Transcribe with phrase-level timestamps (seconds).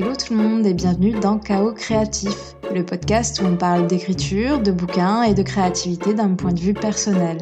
[0.00, 4.60] Hello tout le monde et bienvenue dans Chaos Créatif, le podcast où on parle d'écriture,
[4.60, 7.38] de bouquins et de créativité d'un point de vue personnel.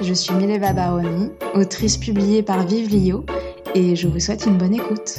[0.00, 3.26] Je suis Mileva Baroni, autrice publiée par Vive Lio
[3.74, 5.18] et je vous souhaite une bonne écoute.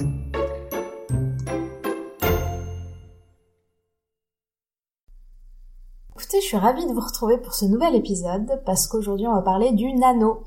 [6.15, 9.43] Écoutez, je suis ravie de vous retrouver pour ce nouvel épisode parce qu'aujourd'hui on va
[9.43, 10.45] parler du nano.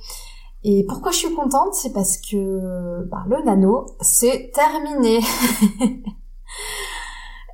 [0.64, 5.20] Et pourquoi je suis contente C'est parce que bah, le nano, c'est terminé.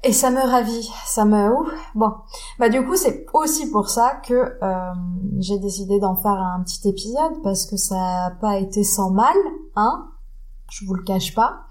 [0.02, 1.50] Et ça me ravit, ça me...
[1.94, 2.12] Bon,
[2.58, 4.92] bah du coup c'est aussi pour ça que euh,
[5.38, 9.36] j'ai décidé d'en faire un petit épisode parce que ça n'a pas été sans mal,
[9.76, 10.08] hein.
[10.70, 11.64] Je vous le cache pas.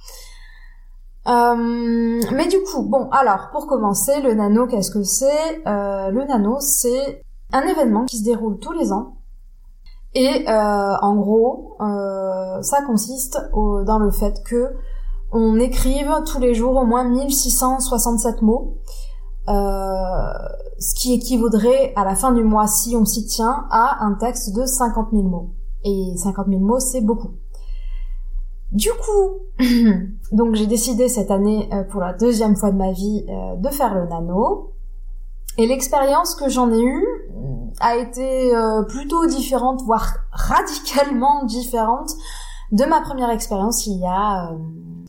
[1.28, 5.68] Euh, mais du coup, bon, alors pour commencer, le nano, qu'est-ce que c'est?
[5.68, 9.16] Euh, Le nano, c'est un événement qui se déroule tous les ans.
[10.14, 14.76] Et en gros, ça consiste dans le fait que
[15.32, 18.78] on écrive tous les jours au moins 1667 mots,
[19.48, 19.54] euh,
[20.80, 24.56] ce qui équivaudrait à la fin du mois, si on s'y tient, à un texte
[24.56, 25.50] de 50 000 mots.
[25.84, 27.32] Et 50 000 mots, c'est beaucoup.
[28.72, 29.66] Du coup,
[30.32, 33.26] donc j'ai décidé cette année, pour la deuxième fois de ma vie,
[33.58, 34.74] de faire le nano.
[35.58, 37.06] Et l'expérience que j'en ai eue
[37.80, 42.14] a été euh, plutôt différente, voire radicalement différente
[42.72, 44.58] de ma première expérience il y a euh,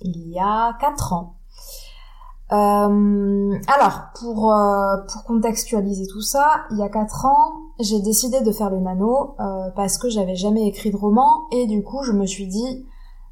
[0.02, 1.36] il y a quatre ans.
[2.52, 4.52] Euh, alors pour
[5.08, 9.36] pour contextualiser tout ça, il y a quatre ans, j'ai décidé de faire le nano
[9.76, 12.86] parce que j'avais jamais écrit de roman et du coup je me suis dit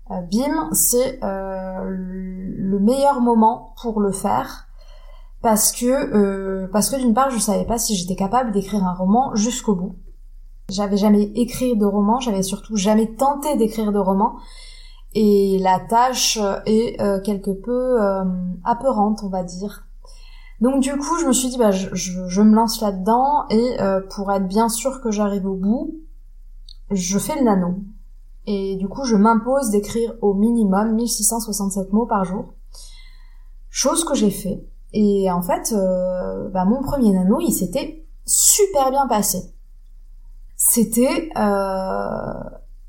[0.08, 4.68] bim c'est le meilleur moment pour le faire
[5.42, 8.94] parce que euh, parce que d'une part je savais pas si j'étais capable d'écrire un
[8.94, 9.96] roman jusqu'au bout.
[10.70, 14.36] J'avais jamais écrit de roman, j'avais surtout jamais tenté d'écrire de roman
[15.14, 18.24] et la tâche est euh, quelque peu euh,
[18.64, 19.86] on va dire.
[20.60, 23.76] Donc du coup je me suis dit bah je, me lance là-dedans et
[24.10, 25.94] pour être bien sûr que j'arrive au bout,
[26.90, 27.76] je fais le nano.
[28.46, 32.54] Et du coup je m'impose d'écrire au minimum 1667 mots par jour.
[33.70, 34.64] Chose que j'ai fait.
[34.92, 39.54] Et en fait, euh, bah, mon premier nano, il s'était super bien passé.
[40.56, 42.32] C'était, euh,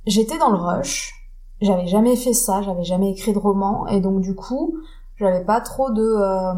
[0.06, 1.13] j'étais dans le rush.
[1.62, 4.78] J'avais jamais fait ça, j'avais jamais écrit de roman, et donc du coup,
[5.18, 6.53] j'avais pas trop de, euh,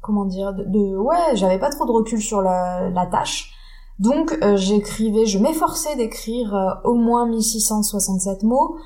[0.00, 3.52] comment dire, de, ouais, j'avais pas trop de recul sur la, tâche.
[3.98, 8.76] Donc j'écrivais, je m'efforçais d'écrire au moins 1667 mots.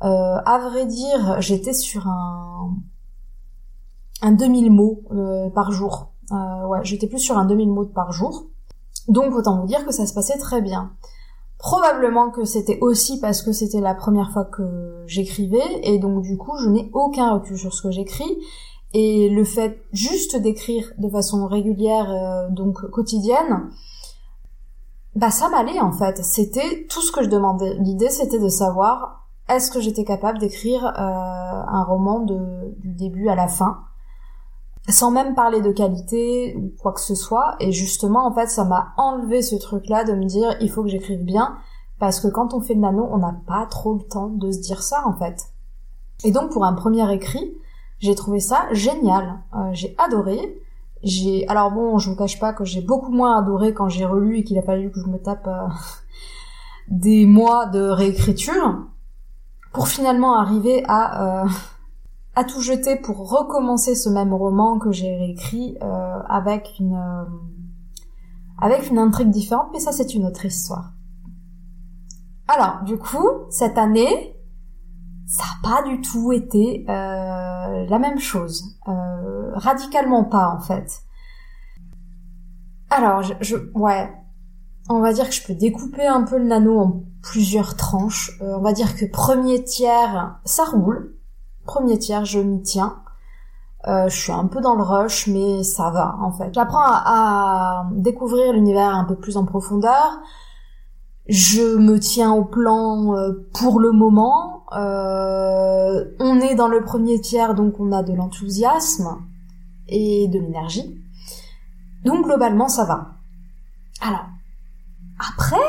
[0.00, 2.70] à vrai dire, j'étais sur un
[4.22, 6.12] un 2000 mots euh, par jour.
[6.32, 8.46] Euh, ouais, j'étais plus sur un 2000 mots par jour.
[9.08, 10.92] Donc autant vous dire que ça se passait très bien.
[11.60, 16.38] Probablement que c'était aussi parce que c'était la première fois que j'écrivais et donc du
[16.38, 18.38] coup je n'ai aucun recul sur ce que j'écris.
[18.94, 23.68] Et le fait juste d'écrire de façon régulière euh, donc quotidienne
[25.14, 26.24] bah ça m'allait en fait.
[26.24, 30.84] C'était tout ce que je demandais l'idée c'était de savoir est-ce que j'étais capable d'écrire
[30.96, 33.84] un roman du début à la fin?
[34.90, 37.56] Sans même parler de qualité ou quoi que ce soit.
[37.60, 40.88] Et justement, en fait, ça m'a enlevé ce truc-là de me dire, il faut que
[40.88, 41.56] j'écrive bien,
[41.98, 44.60] parce que quand on fait le nano, on n'a pas trop le temps de se
[44.60, 45.52] dire ça, en fait.
[46.24, 47.54] Et donc, pour un premier écrit,
[47.98, 49.40] j'ai trouvé ça génial.
[49.54, 50.58] Euh, j'ai adoré.
[51.02, 54.38] J'ai, alors bon, je vous cache pas que j'ai beaucoup moins adoré quand j'ai relu
[54.38, 55.68] et qu'il a fallu que je me tape euh,
[56.88, 58.86] des mois de réécriture
[59.72, 61.48] pour finalement arriver à euh,
[62.34, 67.24] à tout jeter pour recommencer ce même roman que j'ai réécrit euh, avec une euh,
[68.58, 70.92] avec une intrigue différente, mais ça c'est une autre histoire.
[72.46, 74.36] Alors, du coup, cette année,
[75.26, 78.76] ça n'a pas du tout été euh, la même chose,
[79.54, 81.02] radicalement pas en fait.
[82.90, 84.12] Alors, je, je, ouais,
[84.88, 88.36] on va dire que je peux découper un peu le nano en plusieurs tranches.
[88.40, 91.19] on va dire que premier tiers, ça roule
[91.70, 92.96] premier tiers, je m'y tiens.
[93.86, 96.52] Euh, je suis un peu dans le rush, mais ça va en fait.
[96.52, 100.20] J'apprends à, découvrir l'univers un peu plus en profondeur.
[101.28, 104.64] Je me tiens au plan euh, pour le moment.
[104.72, 109.18] Euh, on est dans le premier tiers, donc on a de l'enthousiasme
[109.86, 111.00] et de l'énergie.
[112.04, 113.12] Donc globalement, ça va.
[114.00, 114.26] Alors,
[115.18, 115.68] après,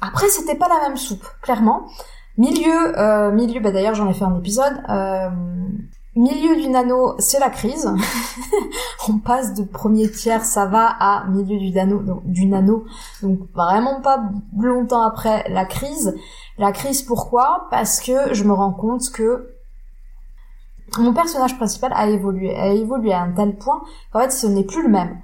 [0.00, 1.86] après c'était pas la même soupe, clairement.
[2.38, 4.80] Milieu, euh, milieu, bah d'ailleurs j'en ai fait un épisode.
[4.88, 5.28] Euh,
[6.14, 7.92] milieu du nano, c'est la crise.
[9.08, 12.84] on passe de premier tiers, ça va, à milieu du nano, donc, du nano.
[13.22, 14.22] Donc vraiment pas
[14.56, 16.16] longtemps après la crise.
[16.58, 17.66] La crise, pourquoi?
[17.72, 19.54] Parce que je me rends compte que
[20.96, 23.82] mon personnage principal a évolué, a évolué à un tel point
[24.12, 25.18] qu'en fait ce n'est plus le même.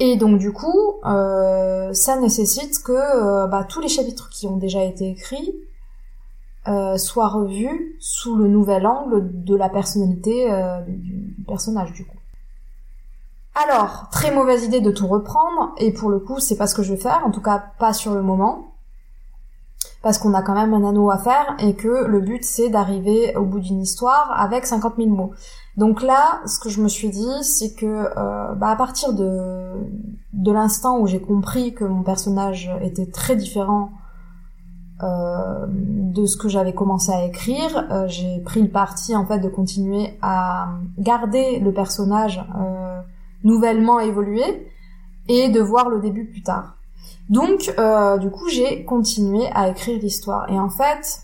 [0.00, 4.82] Et donc du coup, euh, ça nécessite que bah, tous les chapitres qui ont déjà
[4.82, 5.54] été écrits
[6.68, 12.04] euh, soient revus sous le nouvel angle de la personnalité euh, du, du personnage du
[12.04, 12.16] coup.
[13.54, 16.82] Alors, très mauvaise idée de tout reprendre, et pour le coup, c'est pas ce que
[16.82, 18.72] je vais faire, en tout cas pas sur le moment
[20.02, 23.36] parce qu'on a quand même un anneau à faire et que le but c'est d'arriver
[23.36, 25.32] au bout d'une histoire avec 50 000 mots.
[25.76, 29.72] Donc là, ce que je me suis dit, c'est que euh, bah, à partir de,
[30.32, 33.90] de l'instant où j'ai compris que mon personnage était très différent
[35.02, 39.40] euh, de ce que j'avais commencé à écrire, euh, j'ai pris le parti en fait
[39.40, 40.68] de continuer à
[40.98, 43.00] garder le personnage euh,
[43.42, 44.70] nouvellement évolué
[45.28, 46.76] et de voir le début plus tard.
[47.30, 47.74] Donc,
[48.20, 50.50] du coup, j'ai continué à écrire l'histoire.
[50.50, 51.20] Et en fait,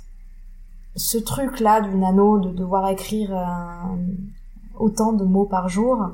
[0.97, 3.37] ce truc-là du nano, de devoir écrire
[4.79, 6.11] autant de mots par jour,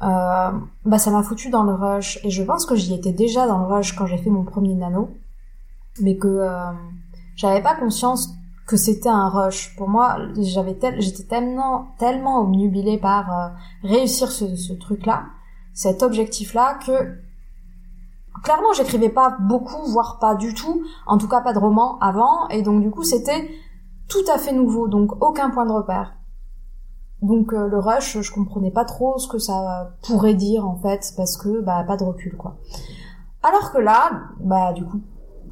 [0.00, 2.18] bah ça m'a foutu dans le rush.
[2.24, 4.74] Et je pense que j'y étais déjà dans le rush quand j'ai fait mon premier
[4.74, 5.10] nano,
[6.00, 6.72] mais que euh,
[7.36, 8.34] j'avais pas conscience
[8.66, 9.74] que c'était un rush.
[9.76, 13.48] Pour moi, j'avais tel, j'étais tellement, tellement obnubilée par euh,
[13.82, 15.24] réussir ce, ce truc-là,
[15.74, 17.18] cet objectif-là, que
[18.42, 22.48] clairement j'écrivais pas beaucoup voire pas du tout en tout cas pas de roman avant
[22.48, 23.50] et donc du coup c'était
[24.08, 26.14] tout à fait nouveau donc aucun point de repère
[27.22, 31.12] donc euh, le rush je comprenais pas trop ce que ça pourrait dire en fait
[31.16, 32.56] parce que bah pas de recul quoi
[33.42, 35.00] alors que là bah du coup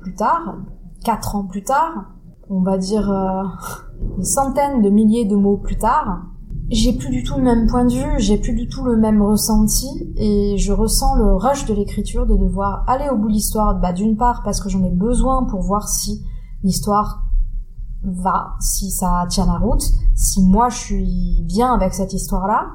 [0.09, 0.57] plus tard
[1.05, 2.13] quatre ans plus tard
[2.49, 3.43] on va dire euh,
[4.19, 6.23] des centaines de milliers de mots plus tard
[6.71, 9.23] j'ai plus du tout le même point de vue, j'ai plus du tout le même
[9.23, 13.81] ressenti et je ressens le rush de l'écriture de devoir aller au bout de l'histoire,
[13.81, 16.27] bah d'une part parce que j'en ai besoin pour voir si
[16.63, 17.23] l'histoire
[18.03, 19.83] va, si ça tient la route,
[20.15, 22.67] si moi je suis bien avec cette histoire-là,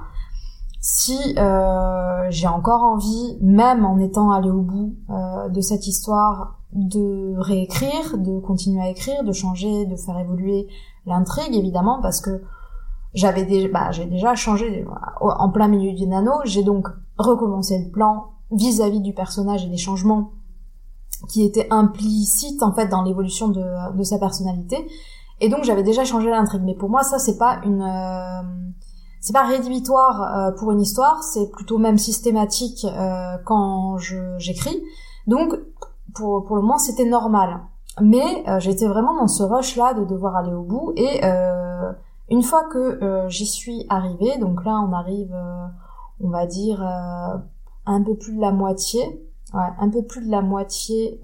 [0.79, 6.62] si euh, j'ai encore envie, même en étant allé au bout euh, de cette histoire,
[6.73, 10.67] de réécrire, de continuer à écrire, de changer, de faire évoluer
[11.05, 12.41] l'intrigue évidemment parce que
[13.13, 14.85] j'avais déjà, bah, j'ai déjà changé
[15.21, 16.31] en plein milieu du nano.
[16.45, 16.87] J'ai donc
[17.17, 20.31] recommencé le plan vis-à-vis du personnage et des changements
[21.29, 24.87] qui étaient implicites en fait dans l'évolution de, sa personnalité.
[25.41, 26.63] Et donc j'avais déjà changé l'intrigue.
[26.63, 28.41] Mais pour moi, ça c'est pas une, euh,
[29.21, 31.23] c'est pas rédhibitoire euh, pour une histoire.
[31.23, 33.97] C'est plutôt même systématique euh, quand
[34.37, 34.83] j'écris.
[35.27, 35.53] Donc
[36.13, 37.61] pour pour le moment, c'était normal.
[38.01, 41.21] Mais j'étais vraiment dans ce rush là de devoir aller au bout et
[42.29, 45.67] une fois que euh, j'y suis arrivée, donc là on arrive, euh,
[46.21, 47.37] on va dire, euh,
[47.85, 49.03] un peu plus de la moitié,
[49.53, 51.19] ouais, un peu plus de la moitié,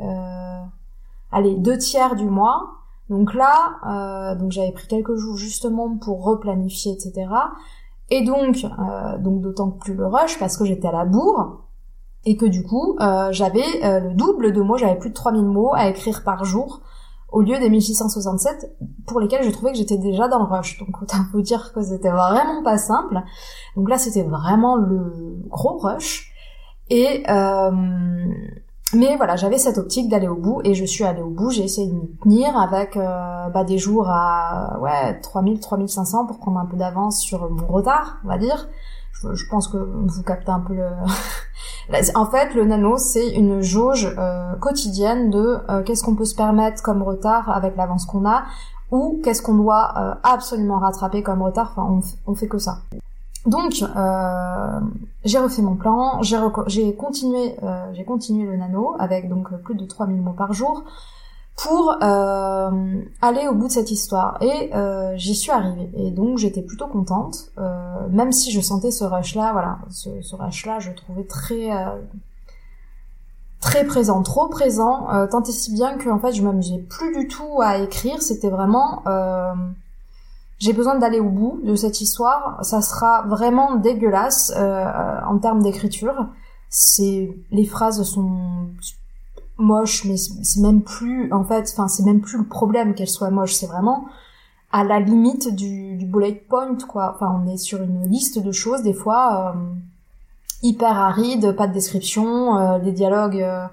[1.32, 2.76] allez, deux tiers du mois.
[3.10, 7.28] Donc là, donc j'avais pris quelques jours justement pour replanifier, etc.
[8.12, 8.64] Et donc,
[9.20, 11.62] donc d'autant plus le rush parce que j'étais à la bourre
[12.25, 12.98] et que du coup,
[13.31, 16.81] j'avais le double de mots, j'avais plus de 3000 mots à écrire par jour
[17.31, 18.75] au lieu des 1667
[19.06, 20.80] pour lesquels je trouvais que j'étais déjà dans le rush.
[20.80, 23.21] Donc autant vous dire que c'était vraiment pas simple.
[23.75, 26.33] Donc là c'était vraiment le gros rush.
[26.89, 27.71] Et euh,
[28.94, 31.51] mais voilà, j'avais cette optique d'aller au bout et je suis allée au bout.
[31.51, 36.39] J'ai essayé de m'y tenir avec euh, bah, des jours à ouais 3000, 3500 pour
[36.39, 38.68] prendre un peu d'avance sur mon retard, on va dire
[39.13, 40.87] je, pense que vous captez un peu le.
[42.16, 46.35] en fait, le nano, c'est une jauge euh, quotidienne de euh, qu'est-ce qu'on peut se
[46.35, 48.44] permettre comme retard avec l'avance qu'on a,
[48.92, 51.73] ou qu'est-ce qu'on doit euh, absolument rattraper comme retard.
[51.75, 52.80] Enfin, on, on fait que ça.
[53.45, 53.71] Donc,
[55.23, 57.56] j'ai refait mon plan, j'ai continué,
[57.94, 60.83] j'ai continué le nano avec donc plus de 3000 mots par jour
[61.63, 64.37] pour euh, aller au bout de cette histoire.
[64.42, 65.89] Et euh, j'y suis arrivée.
[65.95, 70.35] Et donc j'étais plutôt contente, euh, même si je sentais ce rush-là, voilà, ce, ce
[70.35, 71.69] rush-là, je trouvais très
[73.59, 77.28] très présent, trop présent, tant et si bien que en fait je m'amusais plus du
[77.28, 78.21] tout à écrire.
[78.21, 79.04] C'était vraiment
[80.59, 82.59] j'ai besoin d'aller au bout de cette histoire.
[82.63, 86.28] Ça sera vraiment dégueulasse en termes d'écriture.
[86.69, 88.69] C'est les phrases sont
[89.59, 93.30] moche, mais c'est même plus, en fait, enfin, c'est même plus le problème qu'elle soit
[93.30, 94.06] moche, c'est vraiment
[94.71, 97.13] à la limite du, bullet point, quoi.
[97.16, 99.59] Enfin, on est sur une liste de choses, des fois, euh,
[100.63, 103.66] hyper arides, pas de description, euh, des dialogues euh,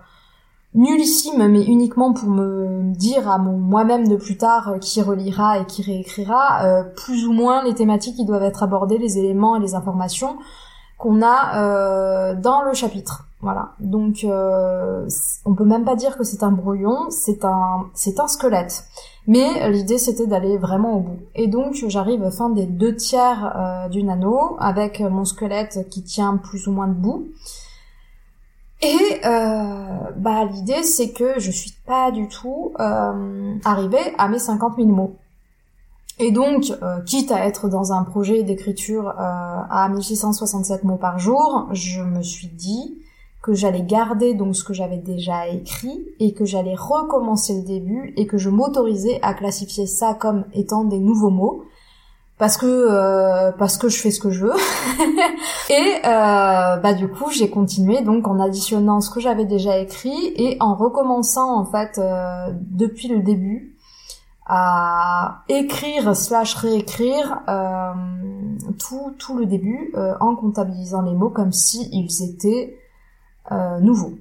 [0.74, 5.66] nullissimes, mais uniquement pour me dire à mon moi-même de plus tard qui relira et
[5.66, 9.74] qui réécrira, plus ou moins les thématiques qui doivent être abordées, les éléments et les
[9.74, 10.36] informations
[10.98, 13.25] qu'on a dans le chapitre.
[13.46, 13.74] Voilà.
[13.78, 15.08] Donc euh,
[15.44, 17.86] on peut même pas dire que c'est un brouillon, c'est un
[18.26, 18.82] squelette.
[19.28, 21.18] Mais l'idée c'était d'aller vraiment au bout.
[21.36, 26.38] Et donc j'arrive fin des deux tiers euh, du nano avec mon squelette qui tient
[26.38, 27.28] plus ou moins debout.
[28.82, 34.40] Et euh, bah l'idée c'est que je suis pas du tout euh, arrivée à mes
[34.40, 35.14] 50 000 mots.
[36.18, 36.72] Et donc,
[37.04, 42.46] quitte à être dans un projet d'écriture à 1667 mots par jour, je me suis
[42.46, 42.96] dit
[43.42, 48.12] que j'allais garder donc ce que j'avais déjà écrit et que j'allais recommencer le début
[48.16, 51.64] et que je m'autorisais à classifier ça comme étant des nouveaux mots
[52.38, 54.52] parce que euh, parce que je fais ce que je veux.
[55.70, 60.32] Et euh, bah du coup j'ai continué donc en additionnant ce que j'avais déjà écrit
[60.36, 63.76] et en recommençant en fait euh, depuis le début
[64.46, 67.92] à écrire slash réécrire euh,
[68.78, 72.78] tout tout le début euh, en comptabilisant les mots comme si ils étaient
[73.80, 74.14] nouveaux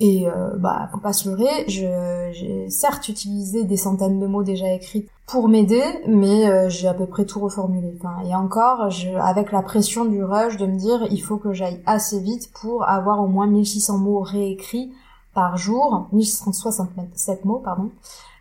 [0.00, 4.72] et euh, bah, faut pas se leurrer, j'ai certes utilisé des centaines de mots déjà
[4.72, 7.98] écrits pour m'aider, mais euh, j'ai à peu près tout reformulé.
[8.24, 11.82] Et encore, je, avec la pression du rush de me dire, il faut que j'aille
[11.84, 14.90] assez vite pour avoir au moins 1600 mots réécrits
[15.34, 17.92] par jour, 1667 mots, pardon,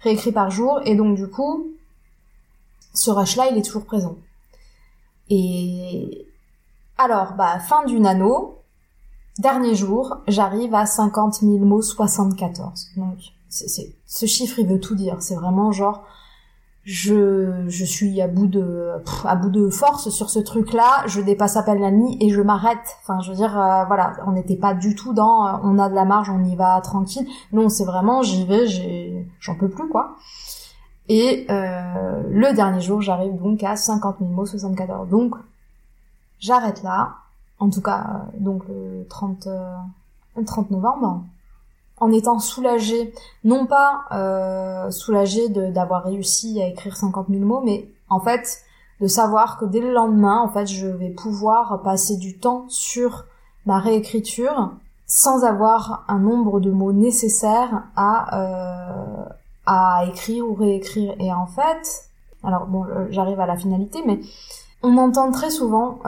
[0.01, 1.67] réécrits par jour, et donc du coup,
[2.93, 4.15] ce rush-là, il est toujours présent.
[5.29, 6.25] Et
[6.97, 8.59] alors, bah, fin du nano,
[9.39, 12.89] Dernier jour, j'arrive à 50 000 mots 74.
[12.97, 13.17] Donc,
[13.47, 15.15] ce chiffre, il veut tout dire.
[15.21, 16.03] C'est vraiment genre,
[16.83, 18.89] je, je suis à bout de,
[19.23, 21.05] à bout de force sur ce truc-là.
[21.07, 22.97] Je dépasse à peine la nuit et je m'arrête.
[23.01, 25.87] Enfin, je veux dire, euh, voilà, on n'était pas du tout dans, euh, on a
[25.87, 27.25] de la marge, on y va tranquille.
[27.53, 30.17] Non, c'est vraiment, j'y vais, j'en peux plus, quoi.
[31.07, 35.07] Et euh, le dernier jour, j'arrive donc à 50 000 mots 74.
[35.07, 35.33] Donc,
[36.39, 37.15] j'arrête là
[37.59, 39.47] en tout cas euh, donc le 30,
[40.45, 41.23] 30 euh, novembre,
[41.99, 43.13] en étant soulagée,
[43.43, 48.63] non pas euh, soulagée d'avoir réussi à écrire 50 000 mots, mais en fait
[49.01, 53.25] de savoir que dès le lendemain, en fait, je vais pouvoir passer du temps sur
[53.65, 54.73] ma réécriture
[55.05, 59.25] sans avoir un nombre de mots nécessaires à euh,
[59.65, 61.15] à écrire ou réécrire.
[61.19, 62.09] Et en fait,
[62.43, 64.19] alors bon, j'arrive à la finalité, mais
[64.83, 65.99] on entend très souvent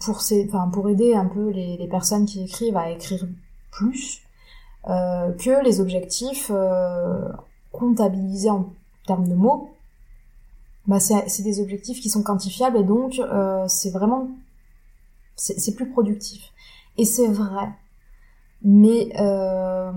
[0.00, 3.26] pour ces, enfin pour aider un peu les, les, personnes qui écrivent à écrire
[3.70, 4.22] plus,
[4.88, 7.28] euh, que les objectifs euh,
[7.72, 8.72] comptabilisés en
[9.06, 9.70] termes de mots,
[10.86, 14.28] bah c'est des objectifs qui sont quantifiables et donc euh, c'est vraiment
[15.36, 16.52] c'est plus productif.
[16.96, 17.70] Et c'est vrai,
[18.62, 19.90] mais euh,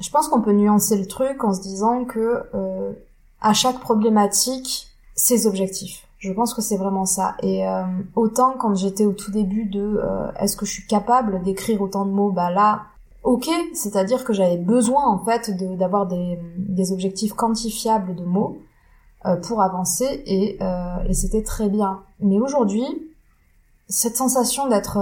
[0.00, 2.92] je pense qu'on peut nuancer le truc en se disant que euh,
[3.40, 6.06] à chaque problématique, ses objectifs.
[6.22, 7.34] Je pense que c'est vraiment ça.
[7.42, 7.82] Et euh,
[8.14, 12.06] autant quand j'étais au tout début de euh, est-ce que je suis capable d'écrire autant
[12.06, 12.82] de mots, bah là,
[13.24, 18.58] ok, c'est-à-dire que j'avais besoin en fait d'avoir des, des, objectifs quantifiables de mots
[19.26, 20.60] euh, pour avancer et,
[21.08, 22.04] et c'était très bien.
[22.20, 22.86] Mais aujourd'hui,
[23.88, 24.98] cette sensation d'être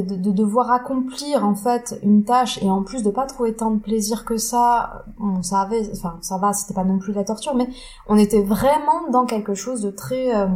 [0.00, 3.70] de, de, devoir accomplir en fait une tâche et en plus de pas trouver tant
[3.70, 7.54] de plaisir que ça, on savait, enfin ça va, c'était pas non plus la torture,
[7.54, 7.68] mais
[8.08, 10.46] on était vraiment dans quelque chose de très, euh,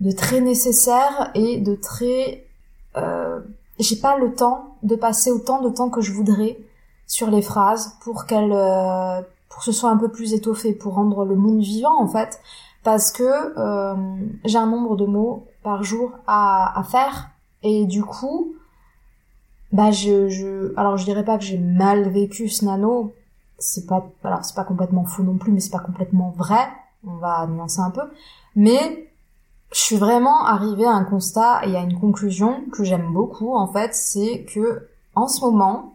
[0.00, 2.46] de très nécessaire et de très,
[2.96, 3.40] euh,
[3.78, 6.58] j'ai pas le temps de passer autant de temps que je voudrais
[7.06, 10.94] sur les phrases pour qu'elles, euh, pour que ce soit un peu plus étoffé, pour
[10.94, 12.40] rendre le monde vivant en fait,
[12.82, 13.24] parce que
[14.44, 17.30] j'ai un nombre de mots par jour à faire
[17.64, 18.54] et du coup,
[19.72, 23.14] bah je, je, alors je dirais pas que j'ai mal vécu ce nano.
[23.58, 26.68] C'est pas, alors c'est pas complètement faux non plus, mais c'est pas complètement vrai.
[27.06, 28.02] On va nuancer un peu.
[28.54, 29.10] Mais
[29.72, 33.66] je suis vraiment arrivée à un constat et à une conclusion que j'aime beaucoup en
[33.66, 35.94] fait, c'est que en ce moment,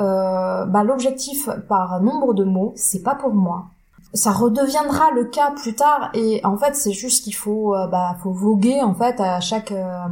[0.00, 3.66] euh, bah, l'objectif par nombre de mots, c'est pas pour moi.
[4.14, 8.16] Ça redeviendra le cas plus tard et en fait c'est juste qu'il faut euh, bah
[8.22, 10.06] faut voguer en fait à chaque euh,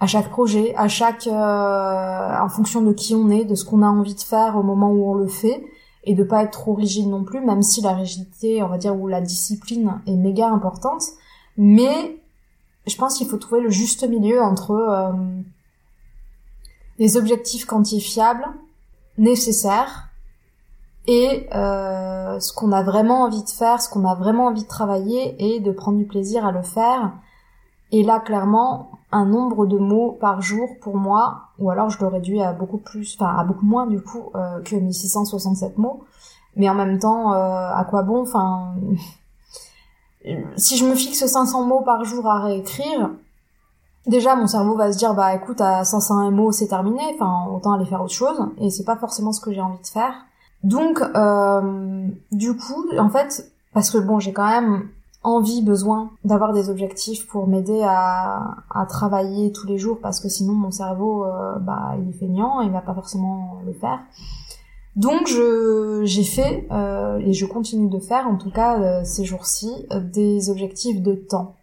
[0.00, 3.82] à chaque projet, à chaque euh, en fonction de qui on est, de ce qu'on
[3.82, 5.64] a envie de faire au moment où on le fait
[6.02, 8.96] et de pas être trop rigide non plus même si la rigidité, on va dire
[8.96, 11.04] ou la discipline est méga importante,
[11.56, 12.16] mais
[12.88, 15.14] je pense qu'il faut trouver le juste milieu entre
[16.98, 18.46] les objectifs quantifiables
[19.18, 20.08] nécessaires
[21.06, 24.68] et euh, ce qu'on a vraiment envie de faire, ce qu'on a vraiment envie de
[24.68, 27.12] travailler et de prendre du plaisir à le faire.
[27.90, 32.06] Et là, clairement, un nombre de mots par jour pour moi, ou alors je le
[32.06, 36.04] réduis à beaucoup plus, enfin à beaucoup moins du coup euh, que 1667 mots.
[36.56, 38.74] Mais en même temps, euh, à quoi bon Enfin,
[40.56, 43.10] si je me fixe 500 mots par jour à réécrire,
[44.06, 47.72] déjà mon cerveau va se dire bah écoute à 500 MO c'est terminé, enfin autant
[47.72, 50.14] aller faire autre chose et c'est pas forcément ce que j'ai envie de faire.
[50.62, 54.88] Donc euh, du coup en fait parce que bon j'ai quand même
[55.24, 60.28] envie, besoin d'avoir des objectifs pour m'aider à, à, travailler tous les jours parce que
[60.28, 64.00] sinon mon cerveau euh, bah il est feignant, il va pas forcément le faire.
[64.94, 69.86] Donc je j'ai fait euh, et je continue de faire en tout cas ces jours-ci
[70.12, 71.54] des objectifs de temps.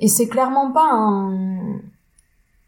[0.00, 1.80] Et c'est clairement pas un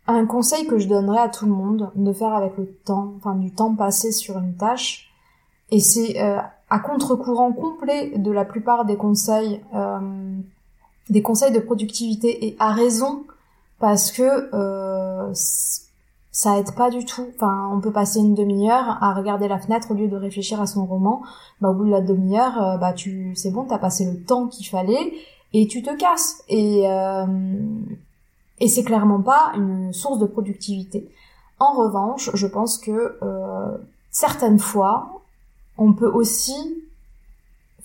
[0.06, 3.34] un conseil que je donnerais à tout le monde de faire avec le temps, enfin
[3.34, 5.09] du temps passé sur une tâche.
[5.70, 6.18] Et c'est
[6.70, 10.36] à contre-courant complet de la plupart des conseils, euh,
[11.10, 13.24] des conseils de productivité et à raison
[13.80, 15.32] parce que euh,
[16.30, 17.26] ça aide pas du tout.
[17.34, 20.66] Enfin, on peut passer une demi-heure à regarder la fenêtre au lieu de réfléchir à
[20.66, 21.22] son roman.
[21.60, 24.46] Bah, au bout de la demi-heure, euh, bah tu, c'est bon, t'as passé le temps
[24.46, 25.12] qu'il fallait
[25.52, 26.44] et tu te casses.
[26.48, 27.26] Et euh,
[28.60, 31.10] et c'est clairement pas une source de productivité.
[31.58, 33.78] En revanche, je pense que euh,
[34.10, 35.19] certaines fois,
[35.80, 36.54] on peut aussi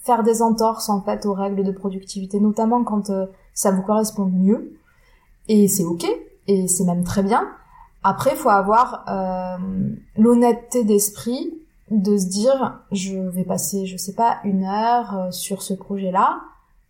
[0.02, 3.26] faire des entorses en fait aux règles de productivité, notamment quand euh,
[3.56, 4.78] ça vous correspond mieux.
[5.48, 6.06] Et c'est ok,
[6.48, 7.48] et c'est même très bien.
[8.04, 9.58] Après, il faut avoir euh,
[10.18, 11.58] l'honnêteté d'esprit
[11.90, 16.42] de se dire, je vais passer, je sais pas, une heure euh, sur ce projet-là,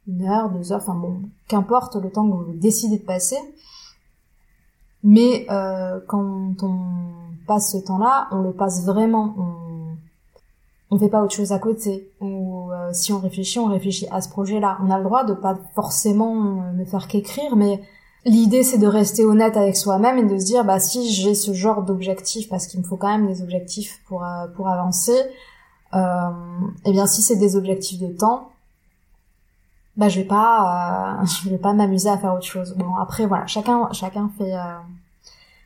[0.07, 3.37] une heure, deux heures, enfin bon, qu'importe le temps que vous décidez de passer.
[5.03, 5.45] Mais
[6.07, 6.79] quand on
[7.45, 9.35] passe ce temps-là, on le passe vraiment,
[10.99, 12.11] fait pas autre chose à côté.
[12.21, 14.77] Ou euh, si on réfléchit on réfléchit à ce projet-là.
[14.83, 17.81] On a le droit de pas forcément euh, ne faire qu'écrire mais
[18.25, 21.53] l'idée c'est de rester honnête avec soi-même et de se dire bah si j'ai ce
[21.53, 25.19] genre d'objectif parce qu'il me faut quand même des objectifs pour euh, pour avancer
[25.93, 25.97] et
[26.83, 28.49] eh bien si c'est des objectifs de temps
[29.95, 32.75] bah je vais pas je vais pas m'amuser à faire autre chose.
[32.75, 33.47] Bon après voilà.
[33.47, 34.53] Chacun chacun fait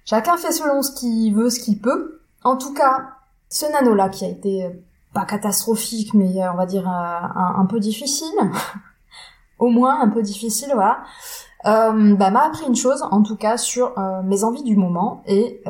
[0.05, 2.21] chacun fait selon ce qu'il veut ce qu'il peut.
[2.43, 3.09] En tout cas
[3.49, 4.69] ce nano là qui a été
[5.13, 8.35] pas catastrophique, mais euh, on va dire euh, un, peu difficile,
[9.59, 11.03] au moins un peu difficile, voilà.
[11.65, 15.23] Euh, bah, m'a appris une chose, en tout cas sur euh, mes envies du moment,
[15.25, 15.61] et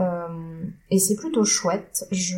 [0.91, 2.05] et c'est plutôt chouette.
[2.11, 2.37] Je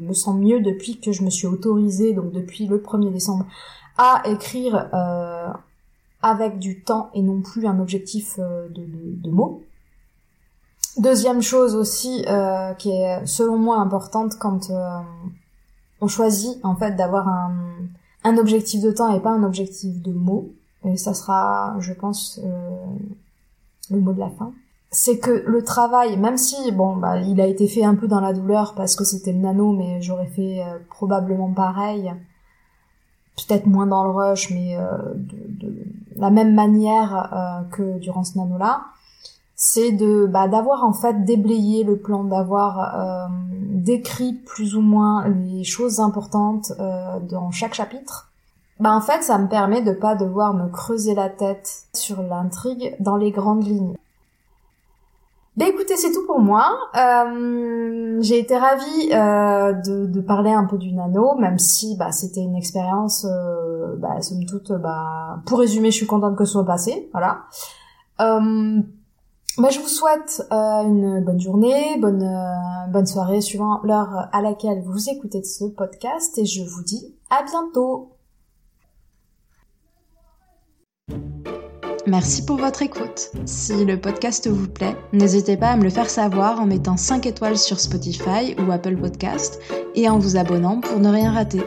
[0.00, 3.46] me sens mieux depuis que je me suis autorisée, donc depuis le 1er décembre,
[3.98, 4.88] à écrire
[6.22, 9.62] avec du temps et non plus un objectif de, de, de mots.
[10.98, 12.24] Deuxième chose aussi
[12.78, 14.70] qui est selon moi importante quand
[16.00, 20.52] on choisit en fait d'avoir un, objectif de temps et pas un objectif de mots.
[20.84, 22.70] Et ça sera, je pense, euh,
[23.90, 24.52] le mot de la fin.
[24.90, 28.20] C'est que le travail, même si bon bah il a été fait un peu dans
[28.20, 32.12] la douleur parce que c'était le nano, mais j'aurais fait euh, probablement pareil,
[33.36, 35.84] peut-être moins dans le rush, mais euh, de, de,
[36.16, 38.86] la même manière que durant ce nano là
[39.62, 45.28] c'est de bah, d'avoir en fait déblayé le plan, d'avoir euh, décrit plus ou moins
[45.28, 48.30] les choses importantes euh, dans chaque chapitre.
[48.80, 52.96] Bah en fait ça me permet de pas devoir me creuser la tête sur l'intrigue
[53.00, 53.96] dans les grandes lignes.
[55.58, 56.78] Bah écoutez, c'est tout pour moi.
[56.96, 62.40] Euh, j'ai été ravie de, de, parler un peu du nano, même si bah, c'était
[62.40, 66.64] une expérience, euh, bah, somme toute, bah, pour résumer, je suis contente que ce soit
[66.64, 67.42] passé, voilà.
[69.58, 74.42] Moi, je vous souhaite euh, une bonne journée, bonne, euh, bonne soirée, suivant l'heure à
[74.42, 78.12] laquelle vous écoutez ce podcast, et je vous dis à bientôt.
[82.06, 83.30] Merci pour votre écoute.
[83.44, 87.26] Si le podcast vous plaît, n'hésitez pas à me le faire savoir en mettant 5
[87.26, 89.60] étoiles sur Spotify ou Apple Podcast
[89.94, 91.62] et en vous abonnant pour ne rien rater.